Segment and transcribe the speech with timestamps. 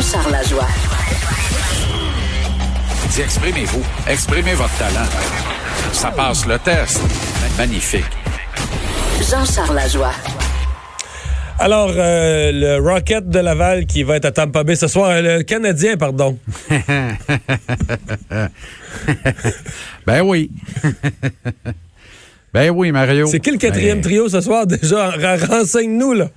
[0.00, 0.66] Jean-Charles Lajoie.
[3.10, 3.82] Dis, exprimez-vous.
[4.08, 5.04] Exprimez votre talent.
[5.92, 7.02] Ça passe le test.
[7.58, 8.06] Magnifique.
[9.30, 10.14] Jean-Charles Lajoie.
[11.58, 15.20] Alors, euh, le Rocket de Laval qui va être à Tampa Bay ce soir, euh,
[15.20, 16.38] le Canadien, pardon.
[20.06, 20.50] ben oui.
[22.54, 23.26] ben oui, Mario.
[23.26, 24.66] C'est qui le quatrième Ben, trio ce soir?
[24.66, 25.10] Déjà?
[25.50, 26.30] Renseigne-nous, là.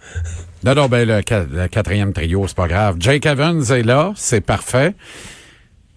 [0.64, 2.96] Non, non, ben le, qua- le quatrième trio, c'est pas grave.
[3.00, 4.96] Jake Evans est là, c'est parfait.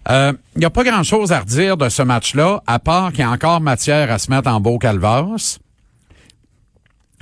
[0.09, 3.29] Il n'y a pas grand-chose à redire de ce match-là, à part qu'il y a
[3.29, 5.59] encore matière à se mettre en beau calvasse.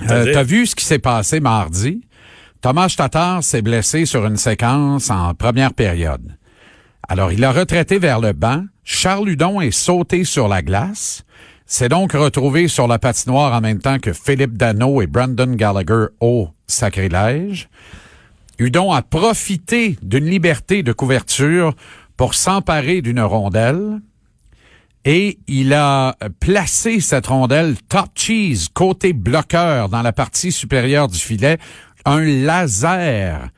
[0.02, 0.32] Euh?
[0.32, 2.02] T'as vu ce qui s'est passé mardi?
[2.60, 6.36] Thomas Tatar s'est blessé sur une séquence en première période.
[7.08, 8.64] Alors, il a retraité vers le banc.
[8.84, 11.24] Charles Hudon est sauté sur la glace.
[11.66, 16.06] S'est donc retrouvé sur la patinoire en même temps que Philippe Dano et Brandon Gallagher
[16.20, 17.68] au sacrilège.
[18.58, 21.74] Hudon a profité d'une liberté de couverture
[22.16, 24.00] pour s'emparer d'une rondelle
[25.04, 31.18] et il a placé cette rondelle top cheese côté bloqueur dans la partie supérieure du
[31.18, 31.58] filet,
[32.04, 33.50] un laser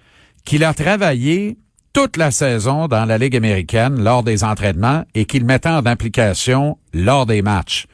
[0.44, 1.56] qu'il a travaillé
[1.94, 6.76] toute la saison dans la Ligue américaine lors des entraînements et qu'il mettait en application
[6.92, 7.86] lors des matchs.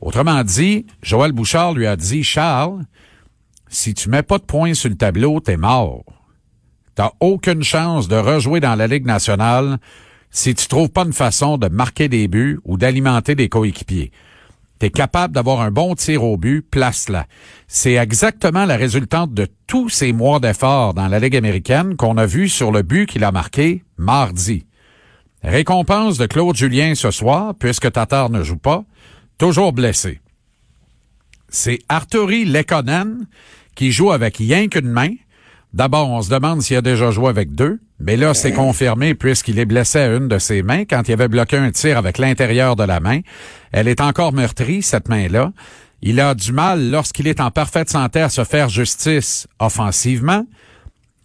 [0.00, 2.84] Autrement dit, Joël Bouchard lui a dit, Charles,
[3.72, 6.04] si tu mets pas de points sur le tableau, t'es mort.
[6.94, 9.78] T'as aucune chance de rejouer dans la Ligue nationale
[10.30, 14.12] si tu trouves pas une façon de marquer des buts ou d'alimenter des coéquipiers.
[14.78, 17.26] T'es capable d'avoir un bon tir au but, place-la.
[17.66, 22.26] C'est exactement la résultante de tous ces mois d'efforts dans la Ligue américaine qu'on a
[22.26, 24.66] vu sur le but qu'il a marqué mardi.
[25.42, 28.84] Récompense de Claude Julien ce soir, puisque Tatar ne joue pas,
[29.38, 30.20] toujours blessé.
[31.48, 33.26] C'est Arturi Lekonen
[33.74, 35.10] qui joue avec rien qu'une main.
[35.72, 39.58] D'abord, on se demande s'il a déjà joué avec deux, mais là, c'est confirmé puisqu'il
[39.58, 42.76] est blessé à une de ses mains quand il avait bloqué un tir avec l'intérieur
[42.76, 43.20] de la main.
[43.72, 45.52] Elle est encore meurtrie, cette main-là.
[46.02, 50.44] Il a du mal, lorsqu'il est en parfaite santé, à se faire justice offensivement.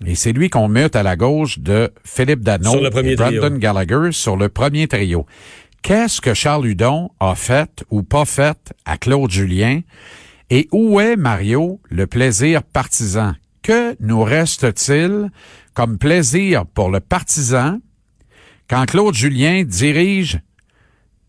[0.05, 3.15] Et c'est lui qu'on mute à la gauche de Philippe Dano Sur le premier et
[3.15, 3.57] Brandon trio.
[3.57, 5.25] Gallagher sur le premier trio.
[5.81, 9.81] Qu'est-ce que Charles Hudon a fait ou pas fait à Claude Julien?
[10.49, 13.33] Et où est, Mario, le plaisir partisan?
[13.61, 15.29] Que nous reste-t-il
[15.73, 17.79] comme plaisir pour le partisan
[18.69, 20.39] quand Claude Julien dirige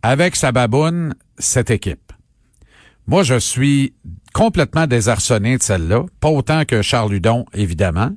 [0.02, 2.12] avec sa baboune cette équipe?
[3.08, 3.94] Moi, je suis
[4.34, 8.10] complètement désarçonné de celle-là, pas autant que Charles Hudon, évidemment.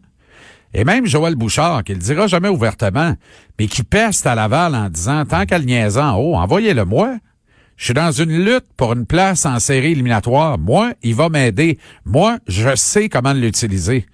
[0.74, 3.16] Et même Joël Bouchard, qui le dira jamais ouvertement,
[3.58, 7.18] mais qui peste à Laval en disant, tant qu'à le niaiser en haut, envoyez-le moi.
[7.78, 10.58] Je suis dans une lutte pour une place en série éliminatoire.
[10.60, 11.80] Moi, il va m'aider.
[12.06, 14.06] Moi, je sais comment l'utiliser.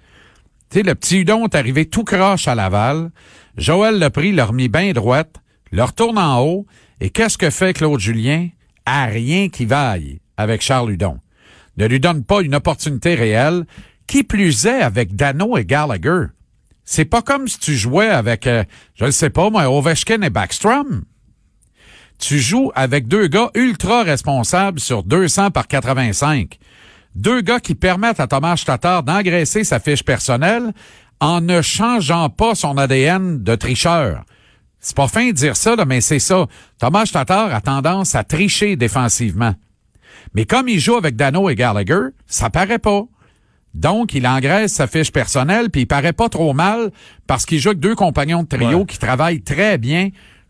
[0.70, 3.10] Tu sais, le petit Hudon est arrivé tout croche à Laval.
[3.56, 5.36] Joël l'a pris, l'a remis bien droite,
[5.70, 6.66] le retourne en haut.
[7.00, 8.48] Et qu'est-ce que fait Claude Julien?
[8.86, 11.18] À rien qui vaille avec Charles Hudon.
[11.76, 13.66] Ne lui donne pas une opportunité réelle.
[14.06, 16.26] Qui plus est avec Dano et Gallagher?
[16.84, 18.64] C'est pas comme si tu jouais avec, euh,
[18.94, 21.04] je ne sais pas moi, Ovechkin et Backstrom.
[22.18, 26.58] Tu joues avec deux gars ultra responsables sur 200 par 85.
[27.14, 30.72] Deux gars qui permettent à Thomas Tatar d'engraisser sa fiche personnelle
[31.20, 34.24] en ne changeant pas son ADN de tricheur.
[34.80, 36.46] C'est pas fin de dire ça, là, mais c'est ça.
[36.78, 39.54] Thomas Tatar a tendance à tricher défensivement.
[40.34, 43.02] Mais comme il joue avec Dano et Gallagher, ça paraît pas.
[43.74, 46.90] Donc, il engraisse sa fiche personnelle, puis il paraît pas trop mal
[47.26, 48.86] parce qu'il joue avec deux compagnons de trio Ouais.
[48.86, 50.08] qui travaillent très bien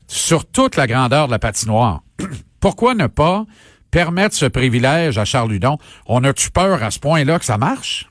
[0.09, 2.03] sur toute la grandeur de la patinoire.
[2.61, 3.45] Pourquoi ne pas
[3.93, 5.79] permettre ce privilège à Charles Hudon?
[6.07, 8.09] On a-tu peur à ce point-là que ça marche?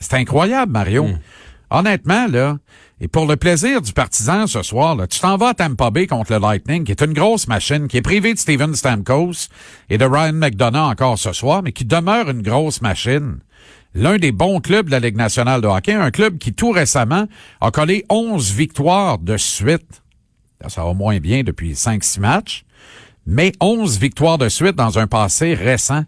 [0.00, 1.06] C'est incroyable, Mario.
[1.70, 2.58] Honnêtement, là,
[3.00, 6.06] et pour le plaisir du partisan ce soir, là, tu t'en vas à Tampa Bay
[6.06, 9.48] contre le Lightning, qui est une grosse machine, qui est privée de Steven Stamkos
[9.90, 13.38] et de Ryan McDonough encore ce soir, mais qui demeure une grosse machine.
[13.94, 17.26] L'un des bons clubs de la Ligue nationale de hockey, un club qui tout récemment
[17.60, 20.01] a collé 11 victoires de suite.
[20.68, 22.64] Ça va moins bien depuis 5-6 matchs,
[23.26, 26.04] mais 11 victoires de suite dans un passé récent.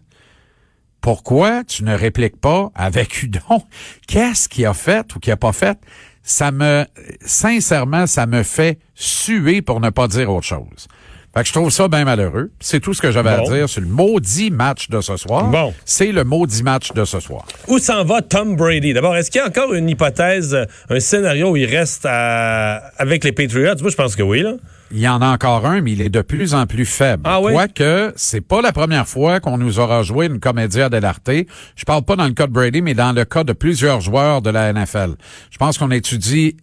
[1.01, 3.63] Pourquoi tu ne répliques pas avec Hudon?
[4.07, 5.77] Qu'est-ce qu'il a fait ou qu'il a pas fait?
[6.23, 6.85] Ça me,
[7.23, 10.87] sincèrement, ça me fait suer pour ne pas dire autre chose.
[11.35, 12.49] Fait que je trouve ça bien malheureux.
[12.61, 15.49] C'est tout ce que j'avais à dire sur le maudit match de ce soir.
[15.49, 15.73] Bon.
[15.83, 17.45] C'est le maudit match de ce soir.
[17.67, 18.93] Où s'en va Tom Brady?
[18.93, 20.57] D'abord, est-ce qu'il y a encore une hypothèse,
[20.89, 23.75] un scénario où il reste avec les Patriots?
[23.81, 24.45] Moi, je pense que oui.
[24.91, 27.23] Il y en a encore un, mais il est de plus en plus faible.
[27.25, 27.51] Ah oui?
[27.51, 31.29] Quoique, c'est pas la première fois qu'on nous aura joué une comédia dell'arte.
[31.75, 34.41] Je parle pas dans le cas de Brady, mais dans le cas de plusieurs joueurs
[34.41, 35.15] de la NFL.
[35.51, 36.55] Je pense qu'on étudie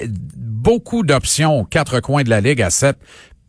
[0.00, 0.06] euh,
[0.36, 2.96] beaucoup d'options aux quatre coins de la Ligue à 7,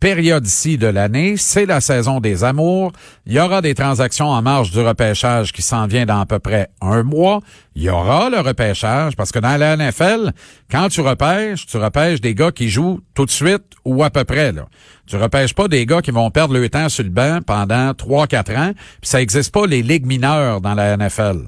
[0.02, 1.36] période-ci de l'année.
[1.36, 2.90] C'est la saison des amours.
[3.24, 6.40] Il y aura des transactions en marge du repêchage qui s'en vient dans à peu
[6.40, 7.38] près un mois.
[7.76, 10.32] Il y aura le repêchage parce que dans la NFL,
[10.68, 14.24] quand tu repêches, tu repêches des gars qui jouent tout de suite ou à peu
[14.24, 14.50] près.
[14.50, 14.66] Là.
[15.06, 18.58] Tu repêches pas des gars qui vont perdre le temps sur le banc pendant 3-4
[18.58, 18.72] ans.
[19.02, 21.42] Ça n'existe pas les ligues mineures dans la NFL.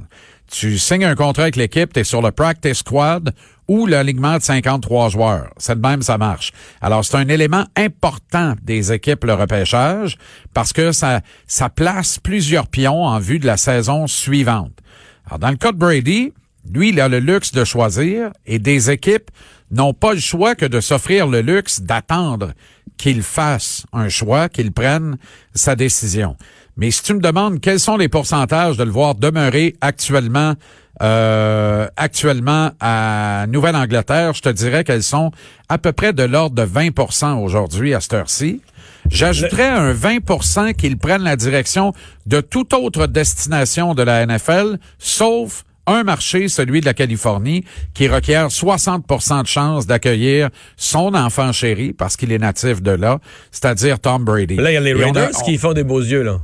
[0.57, 3.35] Tu signes un contrat avec l'équipe, tu es sur le practice squad
[3.67, 5.51] ou l'alignement de 53 joueurs.
[5.57, 6.53] C'est de même, ça marche.
[6.81, 10.17] Alors, c'est un élément important des équipes, le repêchage,
[10.55, 14.79] parce que ça, ça place plusieurs pions en vue de la saison suivante.
[15.27, 16.33] Alors, dans le cas de Brady,
[16.73, 19.33] lui, il a le luxe de choisir et des équipes
[19.73, 22.53] n'ont pas le choix que de s'offrir le luxe d'attendre
[22.97, 25.19] qu'il fasse un choix, qu'il prenne
[25.53, 26.37] sa décision.
[26.77, 30.55] Mais si tu me demandes quels sont les pourcentages de le voir demeurer actuellement
[31.03, 35.33] euh, actuellement à Nouvelle-Angleterre, je te dirais qu'elles sont
[35.69, 38.61] à peu près de l'ordre de 20% aujourd'hui à cette heure-ci.
[39.11, 41.93] J'ajouterais un 20% qu'ils prennent la direction
[42.27, 48.09] de toute autre destination de la NFL, sauf un marché, celui de la Californie, qui
[48.09, 53.19] requiert 60% de chances d'accueillir son enfant chéri, parce qu'il est natif de là,
[53.51, 54.57] c'est-à-dire Tom Brady.
[54.57, 56.39] Là, il y a les Raiders qui font des beaux yeux, là.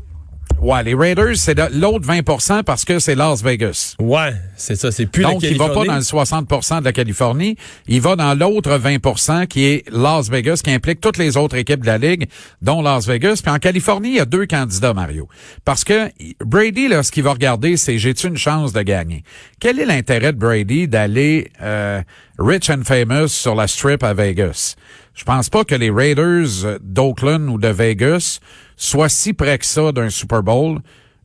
[0.61, 3.95] Ouais, les Raiders, c'est l'autre 20% parce que c'est Las Vegas.
[3.99, 6.93] Ouais, c'est ça, c'est plus Donc, la il va pas dans le 60% de la
[6.93, 7.57] Californie,
[7.89, 11.81] il va dans l'autre 20% qui est Las Vegas, qui implique toutes les autres équipes
[11.81, 12.29] de la Ligue,
[12.61, 13.41] dont Las Vegas.
[13.43, 15.29] Puis en Californie, il y a deux candidats, Mario.
[15.65, 16.11] Parce que
[16.45, 19.25] Brady, là, ce qu'il va regarder, c'est j'ai-tu une chance de gagner?
[19.61, 22.03] Quel est l'intérêt de Brady d'aller euh,
[22.39, 24.77] rich and famous sur la strip à Vegas?
[25.15, 28.41] Je pense pas que les Raiders d'Oakland ou de Vegas
[28.77, 30.81] soit si près que ça d'un Super Bowl.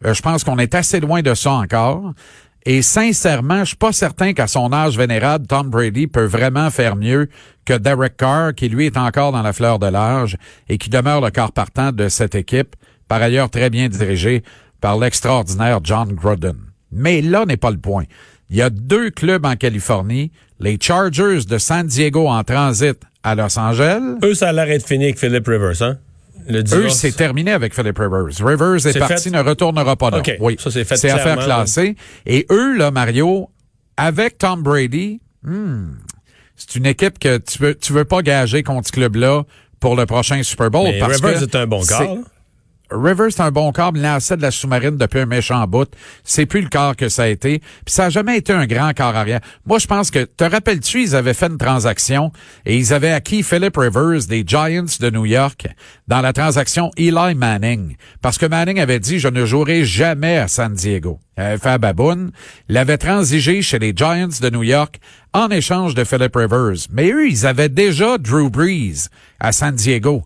[0.05, 2.13] Euh, je pense qu'on est assez loin de ça encore.
[2.65, 6.95] Et sincèrement, je suis pas certain qu'à son âge vénérable, Tom Brady peut vraiment faire
[6.95, 7.29] mieux
[7.63, 10.35] que Derek Carr, qui lui est encore dans la fleur de l'âge
[10.67, 12.75] et qui demeure le corps partant de cette équipe,
[13.07, 14.43] par ailleurs très bien dirigé
[14.81, 16.57] par l'extraordinaire John Gruden.
[16.91, 18.05] Mais là n'est pas le point.
[18.49, 23.33] Il y a deux clubs en Californie, les Chargers de San Diego en transit à
[23.33, 24.01] Los Angeles.
[24.23, 25.97] Eux, ça a l'air d'être fini avec Philip Rivers, hein?
[26.47, 28.45] Eux, c'est terminé avec Philip Rivers.
[28.45, 30.21] Rivers est, parti, ne retournera pas là.
[30.39, 30.95] Oui, ça c'est fait.
[30.95, 31.95] C'est affaire classée.
[32.27, 33.49] Et eux, là, Mario,
[33.97, 35.85] avec Tom Brady, hmm,
[36.55, 39.43] c'est une équipe que tu veux, tu veux pas gager contre ce club-là
[39.79, 40.83] pour le prochain Super Bowl.
[40.83, 42.07] Mais Rivers est un bon gars.
[42.91, 45.89] Rivers, c'est un bon corps, mais lancé de la sous-marine depuis un méchant bout.
[46.23, 47.59] C'est plus le corps que ça a été.
[47.59, 49.41] Puis ça a jamais été un grand corps arrière.
[49.65, 52.31] Moi, je pense que, te rappelles-tu, ils avaient fait une transaction
[52.65, 55.67] et ils avaient acquis Philip Rivers des Giants de New York
[56.07, 57.95] dans la transaction Eli Manning.
[58.21, 61.19] Parce que Manning avait dit, je ne jouerai jamais à San Diego.
[61.37, 61.81] Il avait fait.
[62.69, 64.99] Il transigé chez les Giants de New York
[65.33, 66.87] en échange de Philip Rivers.
[66.91, 69.09] Mais eux, ils avaient déjà Drew Brees
[69.39, 70.23] à San Diego.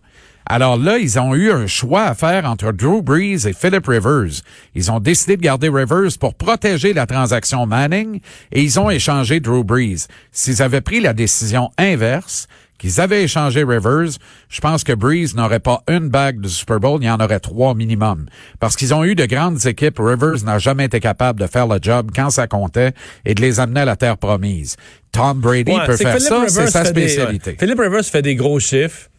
[0.52, 4.42] Alors là, ils ont eu un choix à faire entre Drew Brees et Philip Rivers.
[4.74, 8.18] Ils ont décidé de garder Rivers pour protéger la transaction Manning
[8.50, 10.08] et ils ont échangé Drew Brees.
[10.32, 12.48] S'ils avaient pris la décision inverse,
[12.78, 14.18] qu'ils avaient échangé Rivers,
[14.48, 17.38] je pense que Breeze n'aurait pas une bague de Super Bowl, il y en aurait
[17.38, 18.26] trois minimum.
[18.58, 20.00] Parce qu'ils ont eu de grandes équipes.
[20.00, 22.92] Rivers n'a jamais été capable de faire le job quand ça comptait
[23.24, 24.76] et de les amener à la terre promise.
[25.12, 27.56] Tom Brady peut faire ça, c'est sa spécialité.
[27.56, 29.09] Philip Rivers fait des gros chiffres.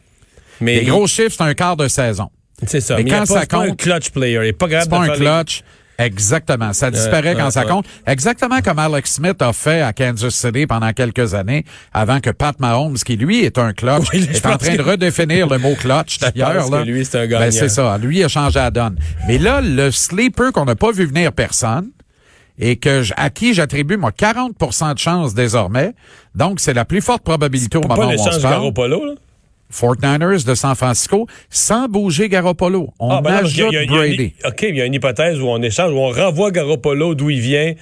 [0.62, 2.30] Mais les gros chiffres, c'est un quart de saison.
[2.66, 2.96] C'est ça.
[2.98, 4.40] Mais, quand ça compte, pas un clutch player.
[4.44, 4.84] Il est pas grave.
[4.84, 5.64] C'est pas un clutch.
[5.98, 6.74] Exactement.
[6.74, 7.86] Ça disparaît quand ça compte.
[8.08, 11.64] Exactement comme Alex Smith a fait à Kansas City pendant quelques années,
[11.94, 15.58] avant que Pat Mahomes, qui lui est un clutch, est en train de redéfinir le
[15.60, 16.70] mot clutch d'ailleurs.
[16.70, 16.84] Là.
[16.84, 17.46] lui, c'est un gagnant.
[17.46, 17.98] Ben, c'est ça.
[17.98, 18.98] Lui, il a changé la donne.
[19.28, 21.92] Mais là, le sleeper qu'on n'a pas vu venir personne,
[22.60, 25.94] et que à qui j'attribue moi 40% de chance désormais.
[26.36, 28.72] Donc c'est la plus forte probabilité au moment où on se parle.
[28.90, 29.14] là?
[29.72, 32.90] 49ers de San Francisco sans bouger Garoppolo.
[33.00, 34.34] On ah, ben ajoute Brady.
[34.46, 37.40] OK, il y a une hypothèse où on échange, où on renvoie Garoppolo d'où il
[37.40, 37.74] vient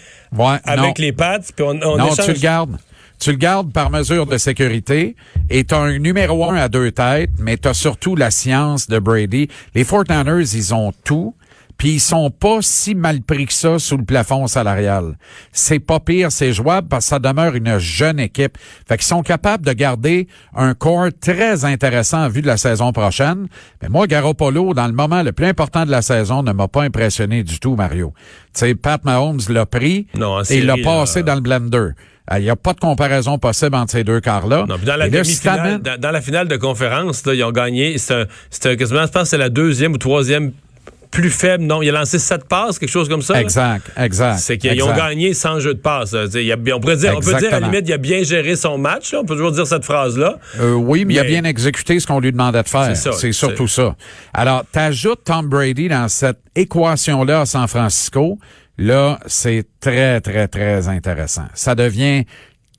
[0.64, 2.78] avec les pattes, puis on, on non, tu le gardes.
[3.20, 5.18] Tu le gardes par mesure de sécurité
[5.50, 8.88] et tu as un numéro un à deux têtes, mais tu as surtout la science
[8.88, 9.50] de Brady.
[9.76, 11.36] Les 49ers, ils ont tout
[11.80, 15.18] puis ils sont pas si mal pris que ça sous le plafond salarial.
[15.54, 18.58] C'est pas pire, c'est jouable parce que ça demeure une jeune équipe.
[18.86, 22.92] Fait qu'ils sont capables de garder un corps très intéressant en vue de la saison
[22.92, 23.48] prochaine.
[23.82, 26.84] Mais moi, Garoppolo, dans le moment le plus important de la saison, ne m'a pas
[26.84, 28.14] impressionné du tout, Mario.
[28.54, 30.08] Tu sais, Pat Mahomes l'a pris
[30.50, 31.92] et il l'a passé dans le blender.
[32.38, 34.66] Il n'y a pas de comparaison possible entre ces deux quarts-là.
[34.68, 37.96] Dans la, dans, la finale de conférence, là, ils ont gagné.
[37.98, 40.52] C'est quasiment, je pense, c'est la deuxième ou troisième
[41.12, 41.64] plus faible.
[41.64, 43.40] Non, il a lancé sept passes, quelque chose comme ça.
[43.42, 44.38] Exact, exact.
[44.40, 46.14] C'est qu'ils ont gagné sans jeu de passe.
[46.14, 49.14] on pourrait dire, on peut dire à la limite, il a bien géré son match.
[49.14, 50.38] On peut toujours dire cette phrase-là.
[50.60, 52.96] Euh, oui, mais, il a bien exécuté ce qu'on lui demandait de faire.
[52.96, 53.96] C'est surtout ça.
[54.34, 58.38] Alors, t'ajoutes Tom Brady dans cette équation-là à San Francisco.
[58.78, 61.48] Là, c'est très, très, très intéressant.
[61.54, 62.24] Ça devient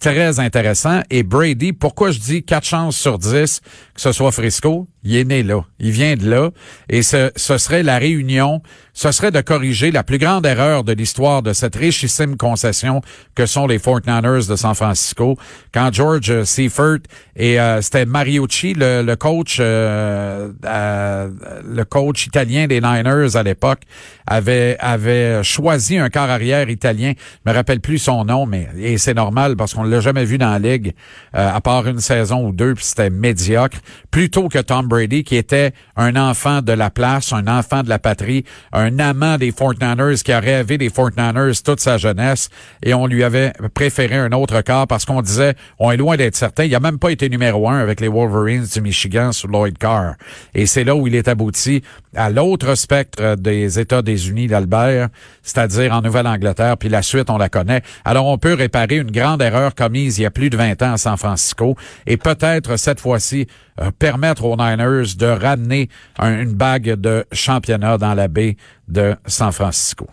[0.01, 1.03] très intéressant.
[1.11, 3.61] Et Brady, pourquoi je dis 4 chances sur 10
[3.95, 4.89] que ce soit Frisco?
[5.02, 5.62] Il est né là.
[5.78, 6.50] Il vient de là.
[6.88, 8.61] Et ce, ce serait la réunion,
[8.92, 13.00] ce serait de corriger la plus grande erreur de l'histoire de cette richissime concession
[13.35, 15.38] que sont les 49ers de San Francisco.
[15.73, 16.99] Quand George Seifert
[17.35, 21.30] et euh, c'était Mariucci, le, le coach, euh, euh,
[21.64, 23.80] le coach italien des Niners à l'époque,
[24.26, 27.14] avait, avait choisi un quart arrière italien.
[27.16, 30.37] Je me rappelle plus son nom, mais et c'est normal parce qu'on l'a jamais vu
[30.37, 30.92] dans la ligue,
[31.33, 33.78] à part une saison ou deux, puis c'était médiocre.
[34.11, 37.99] Plutôt que Tom Brady, qui était un enfant de la place, un enfant de la
[37.99, 42.51] patrie, un amant des 49ers, qui a rêvé des 49ers toute sa jeunesse,
[42.83, 46.37] et on lui avait préféré un autre corps parce qu'on disait, on est loin d'être
[46.37, 46.65] certain.
[46.65, 50.17] Il a même pas été numéro un avec les Wolverines du Michigan sous Lloyd Carr.
[50.55, 51.83] Et c'est là où il est abouti
[52.15, 55.09] à l'autre spectre des États-Unis d'Albert,
[55.43, 57.83] c'est-à-dire en Nouvelle-Angleterre, puis la suite, on la connaît.
[58.05, 60.93] Alors, on peut réparer une grande erreur commise il y a plus de 20 ans
[60.95, 63.47] à San Francisco, et peut-être cette fois-ci
[63.81, 68.57] euh, permettre aux Niners de ramener une bague de championnat dans la baie
[68.89, 70.07] de San Francisco.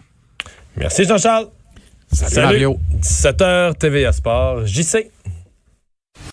[0.76, 1.48] Merci Jean-Charles.
[2.12, 2.46] Salut, Salut.
[2.48, 2.80] Mario.
[3.02, 4.66] 17h TVA Sport.
[4.66, 5.12] JC.